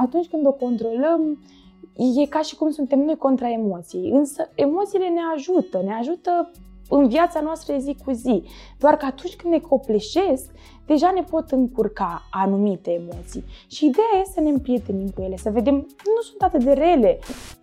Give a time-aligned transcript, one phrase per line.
[0.00, 1.38] atunci când o controlăm,
[2.22, 4.10] e ca și cum suntem noi contra emoției.
[4.10, 6.50] Însă emoțiile ne ajută, ne ajută
[6.88, 8.42] în viața noastră zi cu zi.
[8.78, 10.50] Doar că atunci când ne copleșesc,
[10.86, 13.44] deja ne pot încurca anumite emoții.
[13.66, 15.74] Și ideea este să ne împrietenim cu ele, să vedem,
[16.14, 17.18] nu sunt atât de rele.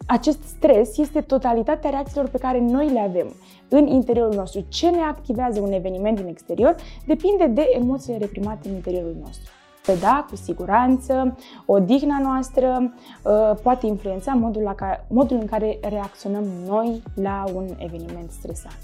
[0.07, 3.27] Acest stres este totalitatea reacțiilor pe care noi le avem
[3.69, 4.65] în interiorul nostru.
[4.69, 6.75] Ce ne activează un eveniment din exterior
[7.05, 9.51] depinde de emoțiile reprimate în interiorul nostru.
[9.93, 12.93] Da, cu siguranță, odihna noastră
[13.23, 18.77] uh, poate influența modul, la care, modul în care reacționăm noi la un eveniment stresant.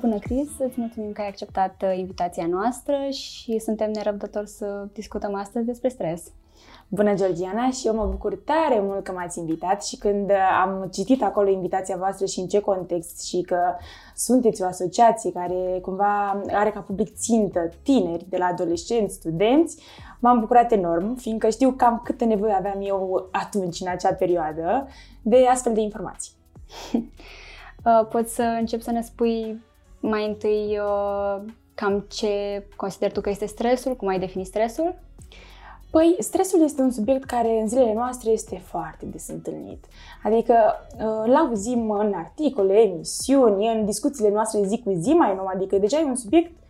[0.00, 0.48] Bună, Cris!
[0.58, 5.88] Îți mulțumim că ai acceptat uh, invitația noastră și suntem nerăbdători să discutăm astăzi despre
[5.88, 6.32] stres.
[6.88, 10.88] Bună, Georgiana, și eu mă bucur tare mult că m-ați invitat și când uh, am
[10.92, 13.58] citit acolo invitația voastră și în ce context și că
[14.14, 19.82] sunteți o asociație care cumva are ca public țintă tineri, de la adolescenți, studenți,
[20.20, 24.88] m-am bucurat enorm, fiindcă știu cam câtă nevoie aveam eu atunci, în acea perioadă,
[25.22, 26.32] de astfel de informații.
[27.84, 29.62] Uh, poți să încep să ne spui
[30.00, 34.94] mai întâi uh, cam ce consideri tu că este stresul, cum ai definit stresul?
[35.94, 39.84] Păi, stresul este un subiect care în zilele noastre este foarte des întâlnit.
[40.22, 40.54] Adică
[40.98, 45.78] uh, îl auzim în articole, emisiuni, în discuțiile noastre zi cu zi mai nou, adică
[45.78, 46.63] deja e un subiect uh,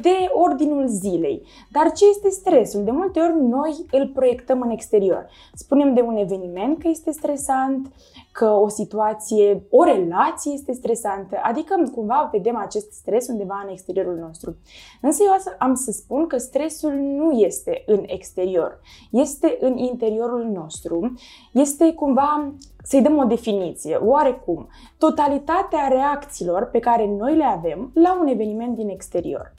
[0.00, 1.42] de ordinul zilei.
[1.70, 2.84] Dar ce este stresul?
[2.84, 5.28] De multe ori noi îl proiectăm în exterior.
[5.54, 7.92] Spunem de un eveniment că este stresant,
[8.32, 14.16] că o situație, o relație este stresantă, adică cumva vedem acest stres undeva în exteriorul
[14.16, 14.56] nostru.
[15.00, 21.12] Însă eu am să spun că stresul nu este în exterior, este în interiorul nostru,
[21.52, 28.18] este cumva să-i dăm o definiție, oarecum, totalitatea reacțiilor pe care noi le avem la
[28.20, 29.54] un eveniment din exterior.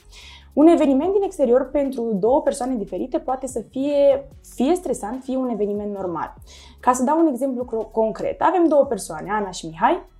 [0.52, 5.48] Un eveniment din exterior pentru două persoane diferite poate să fie fie stresant, fie un
[5.48, 6.34] eveniment normal.
[6.80, 10.12] Ca să dau un exemplu concret, avem două persoane, Ana și Mihai,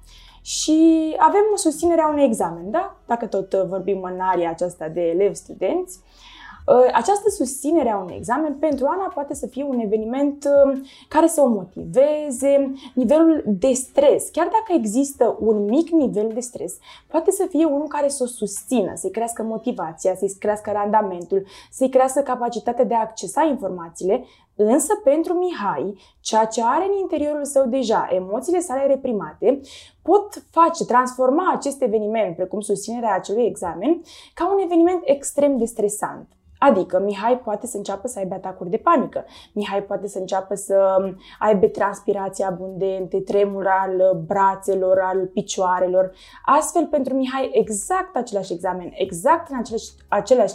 [0.43, 2.97] și avem o susținere a unui examen, da?
[3.07, 6.44] Dacă tot vorbim în aria aceasta de elevi studenți, Ă,
[6.93, 10.73] această susținere a unui examen pentru Ana poate să fie un eveniment ă,
[11.09, 14.29] care să o motiveze, nivelul de stres.
[14.29, 16.77] Chiar dacă există un mic nivel de stres,
[17.07, 21.89] poate să fie unul care să o susțină, să-i crească motivația, să-i crească randamentul, să-i
[21.89, 24.25] crească capacitatea de a accesa informațiile,
[24.57, 29.61] Însă pentru Mihai, ceea ce are în interiorul său deja, emoțiile sale reprimate,
[30.03, 34.03] pot face, transforma acest eveniment, precum susținerea acelui examen,
[34.35, 36.29] ca un eveniment extrem de stresant.
[36.69, 40.97] Adică Mihai poate să înceapă să aibă atacuri de panică, Mihai poate să înceapă să
[41.39, 46.13] aibă transpirație abundente, tremur al brațelor, al picioarelor.
[46.45, 50.55] Astfel, pentru Mihai, exact același examen, exact în aceleași, aceleași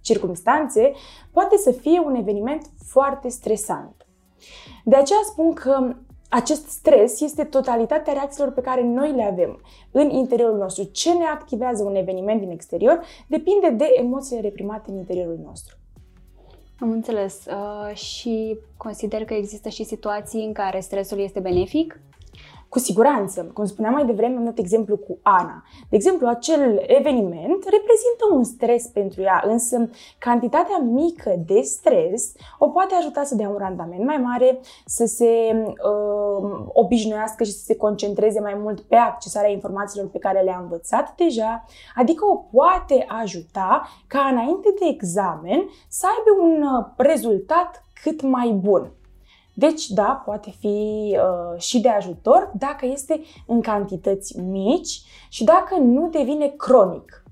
[0.00, 0.92] circunstanțe,
[1.32, 4.06] poate să fie un eveniment foarte stresant.
[4.84, 5.94] De aceea spun că
[6.28, 9.60] acest stres este totalitatea reacțiilor pe care noi le avem
[9.90, 10.84] în interiorul nostru.
[10.84, 15.76] Ce ne activează un eveniment din exterior depinde de emoțiile reprimate în interiorul nostru.
[16.80, 17.44] Am înțeles.
[17.46, 22.00] Uh, și consider că există și situații în care stresul este benefic?
[22.76, 25.64] Cu siguranță, cum spuneam mai devreme, am dat exemplu cu Ana.
[25.88, 32.68] De exemplu, acel eveniment reprezintă un stres pentru ea, însă cantitatea mică de stres o
[32.68, 35.26] poate ajuta să dea un randament mai mare, să se
[35.66, 41.14] uh, obișnuiască și să se concentreze mai mult pe accesarea informațiilor pe care le-a învățat
[41.14, 48.22] deja, adică o poate ajuta ca înainte de examen să aibă un uh, rezultat cât
[48.22, 48.90] mai bun.
[49.58, 55.76] Deci, da, poate fi uh, și de ajutor dacă este în cantități mici și dacă
[55.80, 57.24] nu devine cronic.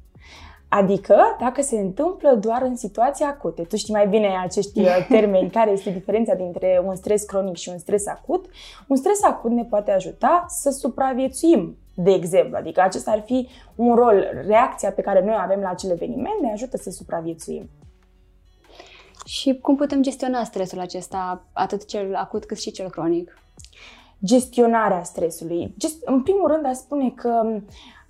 [0.68, 3.62] Adică, dacă se întâmplă doar în situații acute.
[3.62, 7.68] Tu știi mai bine acești uh, termeni, care este diferența dintre un stres cronic și
[7.68, 8.46] un stres acut.
[8.88, 12.56] Un stres acut ne poate ajuta să supraviețuim, de exemplu.
[12.56, 16.52] Adică acesta ar fi un rol, reacția pe care noi avem la acel eveniment ne
[16.52, 17.70] ajută să supraviețuim.
[19.24, 23.38] Și cum putem gestiona stresul acesta, atât cel acut cât și cel cronic?
[24.24, 25.74] Gestionarea stresului.
[26.04, 27.60] În primul rând, aș spune că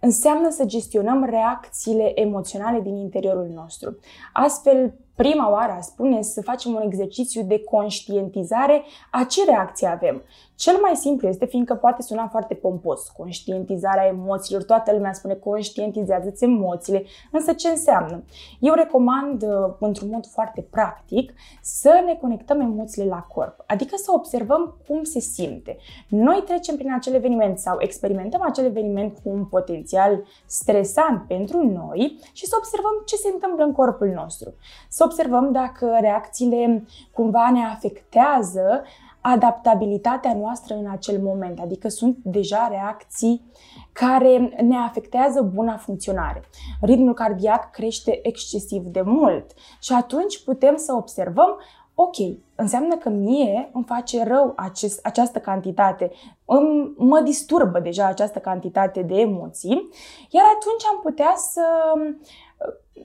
[0.01, 3.99] înseamnă să gestionăm reacțiile emoționale din interiorul nostru.
[4.33, 10.23] Astfel, prima oară, aș spune, să facem un exercițiu de conștientizare a ce reacție avem.
[10.57, 16.45] Cel mai simplu este, fiindcă poate suna foarte pompos, conștientizarea emoțiilor, toată lumea spune conștientizează-ți
[16.45, 18.25] emoțiile, însă ce înseamnă?
[18.61, 24.13] Eu recomand, uh, într-un mod foarte practic, să ne conectăm emoțiile la corp, adică să
[24.15, 25.77] observăm cum se simte.
[26.09, 32.19] Noi trecem prin acel eveniment sau experimentăm acel eveniment cu un potențial stresant pentru noi
[32.33, 34.55] și să observăm ce se întâmplă în corpul nostru.
[34.89, 38.83] Să observăm dacă reacțiile cumva ne afectează
[39.27, 43.51] adaptabilitatea noastră în acel moment, adică sunt deja reacții
[43.93, 46.43] care ne afectează buna funcționare.
[46.81, 51.59] Ritmul cardiac crește excesiv de mult și atunci putem să observăm
[51.95, 52.17] ok,
[52.55, 56.11] înseamnă că mie îmi face rău acest, această cantitate,
[56.45, 59.89] îmi, mă disturbă deja această cantitate de emoții,
[60.31, 61.63] iar atunci am putea să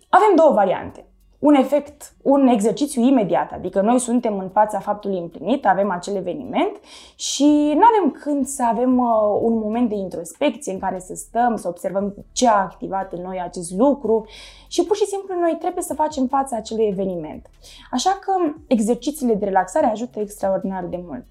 [0.10, 5.66] avem două variante un efect, un exercițiu imediat, adică noi suntem în fața faptului împlinit,
[5.66, 6.72] avem acel eveniment
[7.16, 11.56] și nu avem când să avem uh, un moment de introspecție în care să stăm,
[11.56, 14.26] să observăm ce a activat în noi acest lucru
[14.68, 17.50] și pur și simplu noi trebuie să facem fața acelui eveniment.
[17.92, 18.32] Așa că
[18.68, 21.26] exercițiile de relaxare ajută extraordinar de mult.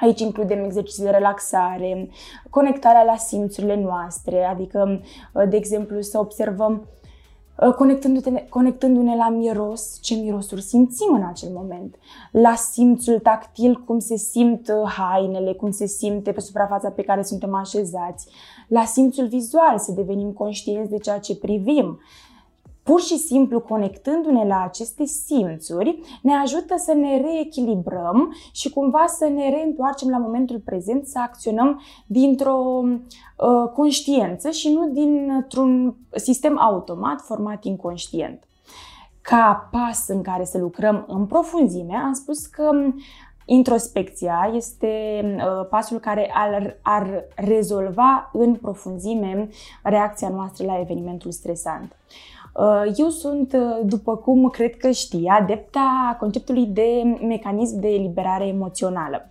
[0.00, 2.08] Aici includem exerciții de relaxare,
[2.50, 5.00] conectarea la simțurile noastre, adică,
[5.32, 6.97] uh, de exemplu, să observăm Uh,
[7.76, 11.96] conectându-ne, conectându-ne la miros, ce mirosuri simțim în acel moment,
[12.30, 17.22] la simțul tactil, cum se simt uh, hainele, cum se simte pe suprafața pe care
[17.22, 18.28] suntem așezați,
[18.68, 22.00] la simțul vizual, să devenim conștienți de ceea ce privim,
[22.88, 29.24] Pur și simplu conectându-ne la aceste simțuri ne ajută să ne reechilibrăm și cumva să
[29.24, 37.20] ne reîntoarcem la momentul prezent, să acționăm dintr-o uh, conștiență și nu dintr-un sistem automat
[37.20, 38.42] format inconștient.
[39.20, 42.70] Ca pas în care să lucrăm în profunzime, am spus că
[43.50, 49.48] Introspecția este uh, pasul care ar, ar rezolva în profunzime
[49.82, 51.96] reacția noastră la evenimentul stresant.
[52.58, 58.46] Uh, eu sunt, uh, după cum cred că știi, adepta conceptului de mecanism de eliberare
[58.46, 59.30] emoțională.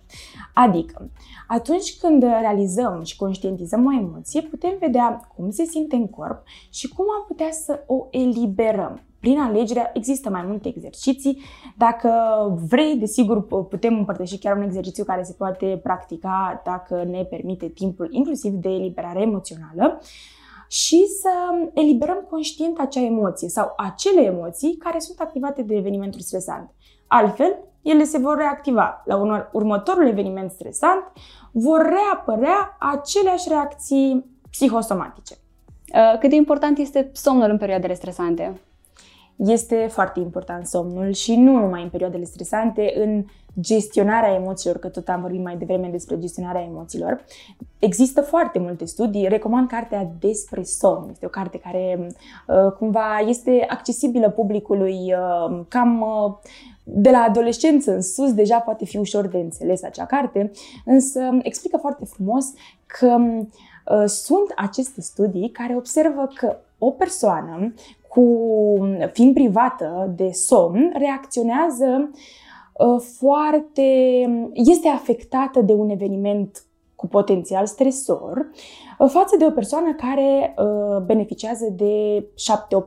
[0.54, 1.10] Adică,
[1.48, 6.88] atunci când realizăm și conștientizăm o emoție, putem vedea cum se simte în corp și
[6.88, 9.00] cum am putea să o eliberăm.
[9.20, 11.42] Prin alegerea există mai multe exerciții.
[11.76, 12.10] Dacă
[12.68, 18.08] vrei, desigur, putem împărtăși chiar un exercițiu care se poate practica dacă ne permite timpul,
[18.10, 20.00] inclusiv de eliberare emoțională
[20.68, 21.30] și să
[21.74, 26.70] eliberăm conștient acea emoție sau acele emoții care sunt activate de evenimentul stresant.
[27.06, 29.02] Altfel, ele se vor reactiva.
[29.04, 31.12] La următorul eveniment stresant
[31.52, 35.34] vor reapărea aceleași reacții psihosomatice.
[35.94, 38.60] Uh, cât de important este somnul în perioadele stresante?
[39.38, 43.24] Este foarte important somnul și nu numai în perioadele stresante, în
[43.60, 47.24] gestionarea emoțiilor, că tot am vorbit mai devreme despre gestionarea emoțiilor.
[47.78, 51.08] Există foarte multe studii, recomand cartea despre somn.
[51.10, 52.08] Este o carte care
[52.46, 56.34] uh, cumva este accesibilă publicului uh, cam uh,
[56.84, 60.50] de la adolescență în sus, deja poate fi ușor de înțeles acea carte,
[60.84, 62.44] însă explică foarte frumos
[62.86, 63.16] că
[64.06, 67.74] sunt aceste studii care observă că o persoană
[68.08, 68.24] cu
[69.12, 72.10] fiind privată de somn reacționează
[72.72, 73.82] uh, foarte
[74.52, 76.62] este afectată de un eveniment
[76.94, 78.50] cu potențial stresor
[78.98, 82.26] uh, față de o persoană care uh, beneficiază de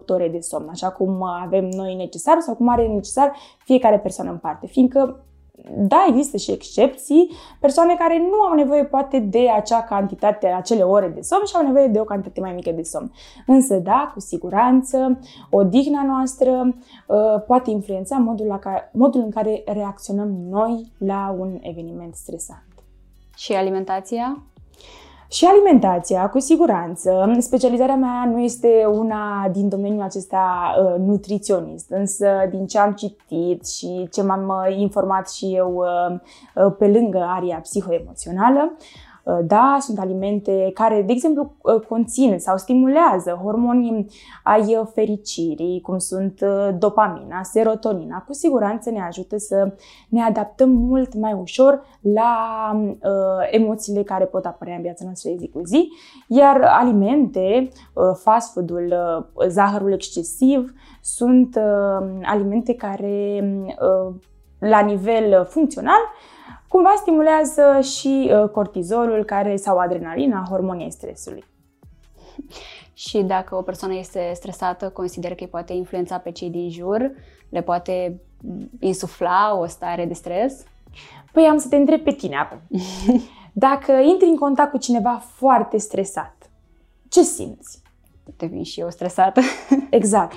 [0.03, 3.31] 7-8 ore de somn, așa cum avem noi necesar sau cum are necesar
[3.63, 5.25] fiecare persoană în parte, fiindcă
[5.69, 11.07] da, există și excepții, persoane care nu au nevoie poate de acea cantitate, acele ore
[11.07, 13.11] de somn și au nevoie de o cantitate mai mică de somn.
[13.45, 15.19] Însă, da, cu siguranță,
[15.49, 16.75] odihna noastră
[17.07, 22.65] uh, poate influența modul, la care, modul în care reacționăm noi la un eveniment stresant.
[23.35, 24.43] Și alimentația?
[25.31, 27.35] Și alimentația, cu siguranță.
[27.39, 33.67] Specializarea mea nu este una din domeniul acesta uh, nutriționist, însă din ce am citit
[33.67, 36.19] și ce m-am uh, informat și eu uh,
[36.65, 39.10] uh, pe lângă aria psihoemoțională, uh, Uh,
[39.43, 44.07] da, sunt alimente care, de exemplu, uh, conțin sau stimulează hormonii
[44.43, 46.39] ai uh, fericirii, cum sunt
[46.77, 48.23] dopamina, serotonina.
[48.27, 49.73] Cu siguranță ne ajută să
[50.09, 52.33] ne adaptăm mult mai ușor la
[52.73, 55.89] uh, emoțiile care pot apărea în viața noastră de zi cu zi,
[56.27, 58.93] iar alimente, uh, fast food-ul,
[59.33, 64.13] uh, zahărul excesiv, sunt uh, alimente care uh,
[64.59, 66.01] la nivel funcțional
[66.71, 71.43] cumva stimulează și uh, cortizolul care, sau adrenalina, hormonii stresului.
[72.93, 77.11] Și dacă o persoană este stresată, consider că îi poate influența pe cei din jur,
[77.49, 78.21] le poate
[78.79, 80.63] insufla o stare de stres?
[81.31, 82.59] Păi am să te întreb pe tine acum.
[83.67, 86.49] Dacă intri în contact cu cineva foarte stresat,
[87.09, 87.81] ce simți?
[88.37, 89.41] Devin și eu stresată.
[89.89, 90.33] Exact.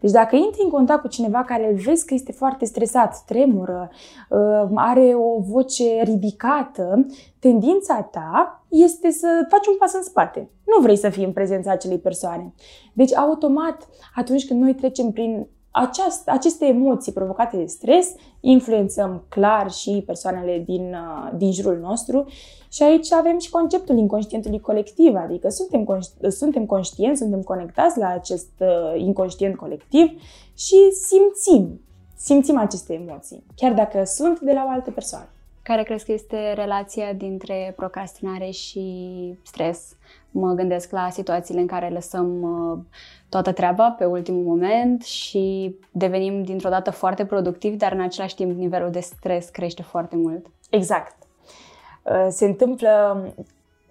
[0.00, 3.90] Deci dacă intri în contact cu cineva care îl vezi că este foarte stresat, tremură,
[4.28, 7.06] uh, are o voce ridicată,
[7.38, 10.50] tendința ta este să faci un pas în spate.
[10.64, 12.54] Nu vrei să fii în prezența acelei persoane.
[12.92, 15.46] Deci automat, atunci când noi trecem prin
[15.80, 22.26] aceast, aceste emoții provocate de stres influențăm clar și persoanele din, uh, din jurul nostru
[22.68, 28.08] și aici avem și conceptul inconștientului colectiv, adică suntem, conști, suntem conștienți, suntem conectați la
[28.08, 30.10] acest uh, inconștient colectiv
[30.56, 31.80] și simțim,
[32.16, 35.28] simțim aceste emoții, chiar dacă sunt de la o altă persoană.
[35.62, 38.84] Care crezi că este relația dintre procrastinare și
[39.42, 39.96] stres?
[40.30, 42.78] Mă gândesc la situațiile în care lăsăm uh,
[43.28, 48.58] toată treaba pe ultimul moment și devenim dintr-o dată foarte productivi, dar în același timp
[48.58, 50.46] nivelul de stres crește foarte mult.
[50.70, 51.16] Exact.
[52.02, 53.24] Uh, se întâmplă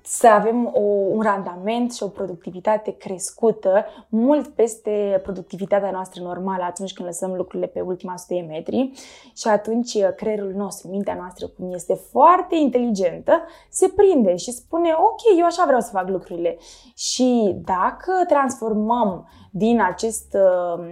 [0.10, 0.80] să avem o,
[1.12, 7.68] un randament și o productivitate crescută mult peste productivitatea noastră normală atunci când lăsăm lucrurile
[7.68, 8.92] pe ultima 100 de metri
[9.36, 14.90] și atunci uh, creierul nostru, mintea noastră, cum este foarte inteligentă, se prinde și spune
[14.98, 16.58] ok, eu așa vreau să fac lucrurile.
[16.96, 20.38] Și dacă transformăm din acest...
[20.77, 20.84] Uh,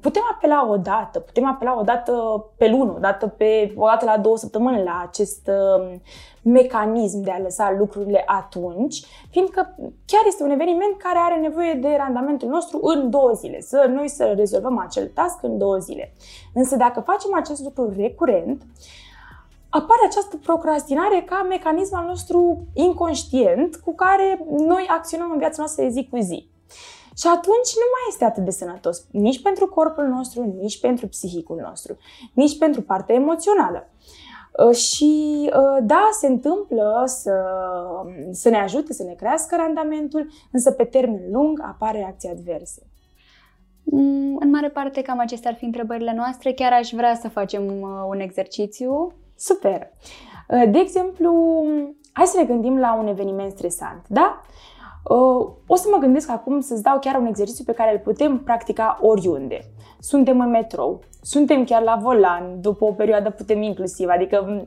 [0.00, 4.04] putem apela o dată, putem apela o dată pe lună, o dată, pe, o dată
[4.04, 5.94] la două săptămâni la acest uh,
[6.42, 11.94] mecanism de a lăsa lucrurile atunci, fiindcă chiar este un eveniment care are nevoie de
[11.98, 16.14] randamentul nostru în două zile, să noi să rezolvăm acel task în două zile.
[16.54, 18.62] Însă dacă facem acest lucru recurent,
[19.68, 25.82] apare această procrastinare ca mecanism al nostru inconștient cu care noi acționăm în viața noastră
[25.82, 26.50] de zi cu zi.
[27.16, 31.60] Și atunci nu mai este atât de sănătos nici pentru corpul nostru, nici pentru psihicul
[31.66, 31.96] nostru,
[32.32, 33.88] nici pentru partea emoțională.
[34.52, 37.32] Uh, și uh, da, se întâmplă să,
[38.30, 42.82] să ne ajute să ne crească randamentul, însă pe termen lung apar reacții adverse.
[43.84, 46.52] Mm, în mare parte, cam acestea ar fi întrebările noastre.
[46.52, 49.12] Chiar aș vrea să facem uh, un exercițiu.
[49.36, 49.90] Super!
[50.48, 51.62] De exemplu,
[52.12, 54.42] hai să ne gândim la un eveniment stresant, da?
[55.66, 58.98] O să mă gândesc acum să-ți dau chiar un exercițiu pe care îl putem practica
[59.02, 59.60] oriunde.
[60.00, 64.66] Suntem în metrou, suntem chiar la volan, după o perioadă putem inclusiv, adică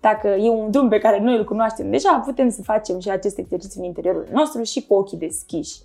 [0.00, 3.38] dacă e un drum pe care noi îl cunoaștem deja, putem să facem și acest
[3.38, 5.78] exercițiu în interiorul nostru și cu ochii deschiși.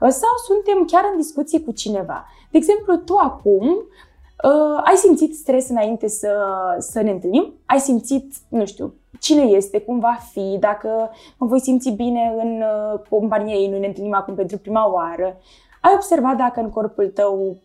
[0.00, 2.26] Sau suntem chiar în discuție cu cineva.
[2.50, 6.34] De exemplu, tu acum uh, ai simțit stres înainte să,
[6.78, 7.52] să ne întâlnim?
[7.66, 12.62] Ai simțit, nu știu, cine este, cum va fi, dacă mă voi simți bine în
[12.62, 15.38] uh, compania ei, nu ne întâlnim acum pentru prima oară.
[15.80, 17.56] Ai observat dacă în corpul tău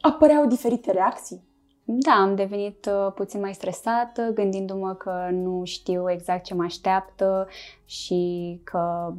[0.00, 1.46] apăreau diferite reacții?
[1.84, 7.48] Da, am devenit uh, puțin mai stresată, gândindu-mă că nu știu exact ce mă așteaptă
[7.84, 9.12] și că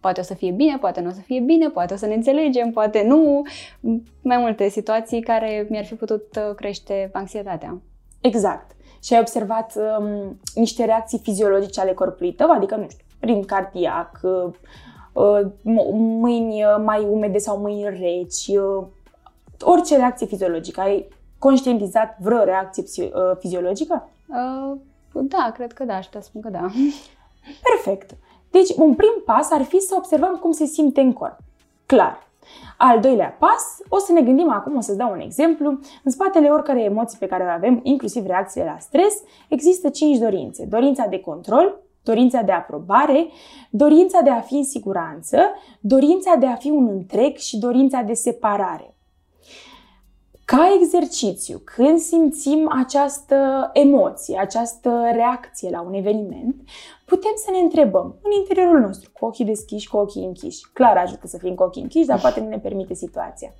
[0.00, 2.14] poate o să fie bine, poate nu o să fie bine, poate o să ne
[2.14, 3.42] înțelegem, poate nu.
[4.22, 7.80] Mai multe situații care mi-ar fi putut uh, crește anxietatea.
[8.20, 13.44] Exact și ai observat um, niște reacții fiziologice ale corpului tău, adică, nu știu, prin
[13.44, 14.52] cardiac, uh,
[15.12, 15.46] uh
[16.20, 18.86] mâini uh, mai umede sau mâini reci, uh,
[19.60, 20.80] orice reacție fiziologică.
[20.80, 24.08] Ai conștientizat vreo reacție uh, fiziologică?
[24.26, 24.78] Uh,
[25.12, 26.70] da, cred că da, aș spun că da.
[27.70, 28.16] Perfect.
[28.50, 31.38] Deci, un prim pas ar fi să observăm cum se simte în corp.
[31.86, 32.28] Clar,
[32.76, 35.78] al doilea pas, o să ne gândim acum, o să-ți dau un exemplu.
[36.04, 40.64] În spatele oricărei emoții pe care o avem, inclusiv reacțiile la stres, există cinci dorințe.
[40.64, 43.26] Dorința de control, dorința de aprobare,
[43.70, 45.38] dorința de a fi în siguranță,
[45.80, 48.91] dorința de a fi un întreg și dorința de separare.
[50.44, 56.54] Ca exercițiu, când simțim această emoție, această reacție la un eveniment,
[57.04, 60.70] putem să ne întrebăm în interiorul nostru, cu ochii deschiși, cu ochii închiși.
[60.72, 63.52] Clar ajută să fim cu ochii închiși, dar poate nu ne permite situația.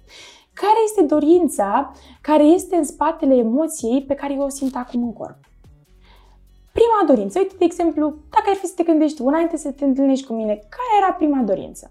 [0.53, 5.12] Care este dorința care este în spatele emoției pe care eu o simt acum în
[5.12, 5.39] corp?
[6.73, 10.27] Prima dorință, uite, de exemplu, dacă ai fi să te gândești înainte să te întâlnești
[10.27, 11.91] cu mine, care era prima dorință?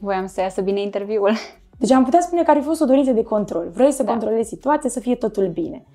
[0.00, 1.30] Voiam să iasă bine interviul.
[1.78, 3.68] Deci am putea spune că ar fi fost o dorință de control.
[3.72, 4.10] Vrei să da.
[4.10, 5.86] controlezi situația, să fie totul bine.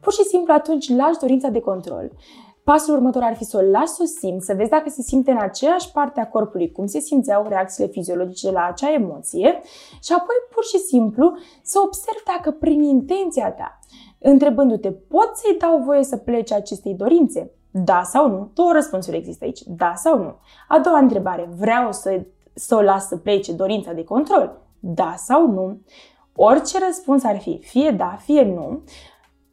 [0.00, 2.10] Pur și simplu atunci lași dorința de control.
[2.64, 5.30] Pasul următor ar fi să o lași să o simți, să vezi dacă se simte
[5.30, 9.60] în aceeași parte a corpului, cum se simțeau reacțiile fiziologice la acea emoție
[10.02, 13.78] și apoi pur și simplu să observi dacă prin intenția ta,
[14.18, 17.50] întrebându-te, pot să-i dau voie să plece acestei dorințe?
[17.70, 18.50] Da sau nu?
[18.54, 20.34] Două răspunsuri există aici, da sau nu.
[20.68, 22.20] A doua întrebare, vreau să,
[22.54, 24.67] să o las să plece dorința de control?
[24.80, 25.80] Da sau nu.
[26.36, 28.82] Orice răspuns ar fi, fie da, fie nu,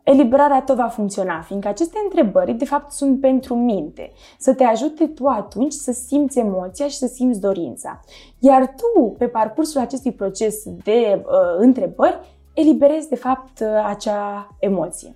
[0.05, 5.07] eliberarea tot va funcționa, fiindcă aceste întrebări, de fapt, sunt pentru minte, să te ajute
[5.07, 7.99] tu atunci să simți emoția și să simți dorința.
[8.39, 12.19] Iar tu, pe parcursul acestui proces de uh, întrebări,
[12.53, 15.15] eliberezi, de fapt, uh, acea emoție.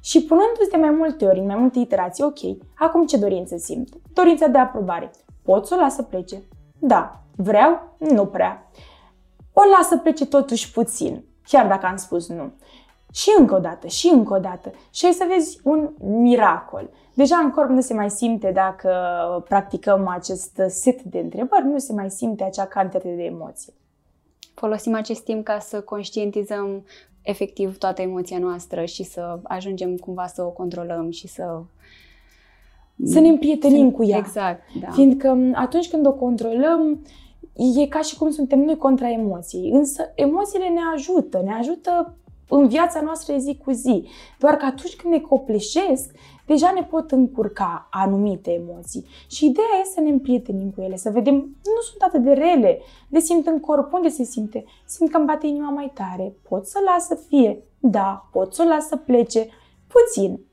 [0.00, 2.38] Și punându-ți de mai multe ori, în mai multe iterații, ok,
[2.78, 3.88] acum ce dorință simt?
[4.12, 5.10] Dorința de aprobare.
[5.42, 6.42] Pot să o las să plece?
[6.78, 7.20] Da.
[7.36, 7.96] Vreau?
[7.98, 8.70] Nu prea.
[9.58, 12.52] O las să plece totuși puțin, chiar dacă am spus nu.
[13.12, 14.72] Și încă o dată, și încă o dată.
[14.90, 16.90] Și ai să vezi un miracol.
[17.14, 18.90] Deja în corp nu se mai simte dacă
[19.48, 23.72] practicăm acest set de întrebări, nu se mai simte acea cantitate de emoții.
[24.54, 26.84] Folosim acest timp ca să conștientizăm
[27.22, 31.62] efectiv toată emoția noastră și să ajungem cumva să o controlăm și să
[33.04, 34.18] să ne împrietenim cu ea.
[34.18, 34.90] Exact, da.
[34.90, 37.04] Fiindcă atunci când o controlăm,
[37.56, 39.70] e ca și cum suntem noi contra emoției.
[39.70, 42.16] Însă emoțiile ne ajută, ne ajută
[42.48, 44.08] în viața noastră zi cu zi.
[44.38, 46.10] Doar că atunci când ne copleșesc,
[46.46, 49.06] deja ne pot încurca anumite emoții.
[49.30, 51.34] Și ideea e să ne împrietenim cu ele, să vedem,
[51.64, 54.64] nu sunt atât de rele, le simt în corp, unde se simte?
[54.86, 58.62] Simt că îmi bate inima mai tare, pot să las să fie, da, pot să
[58.66, 59.48] o las să plece,
[59.86, 60.45] puțin.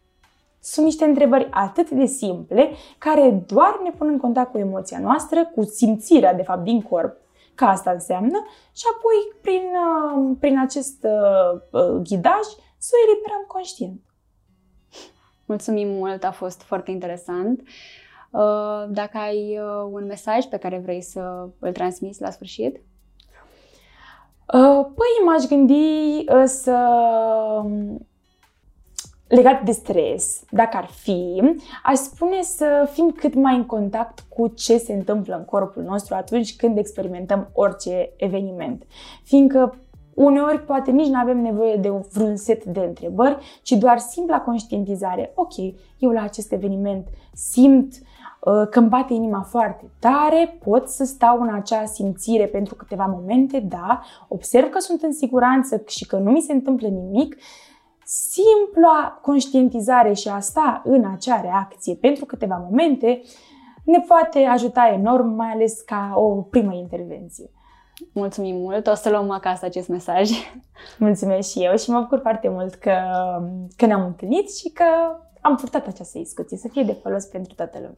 [0.65, 5.45] Sunt niște întrebări atât de simple care doar ne pun în contact cu emoția noastră,
[5.55, 7.17] cu simțirea, de fapt, din corp
[7.55, 12.45] că asta înseamnă și apoi prin, uh, prin acest uh, uh, ghidaj
[12.77, 14.01] să o eliberăm conștient.
[15.45, 17.61] Mulțumim mult, a fost foarte interesant.
[18.89, 19.59] Dacă ai
[19.91, 22.81] un mesaj pe care vrei să îl transmiți la sfârșit?
[24.95, 26.77] Păi m-aș gândi să
[29.27, 31.41] legat de stres, dacă ar fi,
[31.83, 36.15] aș spune să fim cât mai în contact cu ce se întâmplă în corpul nostru
[36.15, 38.83] atunci când experimentăm orice eveniment.
[39.23, 39.77] Fiindcă
[40.13, 45.31] uneori poate nici nu avem nevoie de vreun set de întrebări, ci doar simpla conștientizare.
[45.35, 45.57] Ok,
[45.97, 51.41] eu la acest eveniment simt uh, că îmi bate inima foarte tare, pot să stau
[51.41, 56.31] în acea simțire pentru câteva momente, da, observ că sunt în siguranță și că nu
[56.31, 57.35] mi se întâmplă nimic,
[58.05, 63.21] simpla conștientizare și a sta în acea reacție pentru câteva momente
[63.83, 67.49] ne poate ajuta enorm, mai ales ca o primă intervenție.
[68.13, 70.29] Mulțumim mult, o să luăm acasă acest mesaj.
[70.97, 72.95] Mulțumesc și eu și mă bucur foarte mult că,
[73.75, 74.83] că ne-am întâlnit și că
[75.41, 77.97] am purtat această discuție, să fie de folos pentru toată lumea.